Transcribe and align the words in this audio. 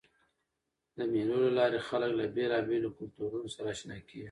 د 0.97 0.99
مېلو 1.13 1.37
له 1.45 1.51
لاري 1.59 1.79
خلک 1.87 2.11
له 2.19 2.25
بېلابېلو 2.35 2.95
کلتورونو 2.97 3.47
سره 3.55 3.67
اشنا 3.75 3.97
کېږي. 4.07 4.19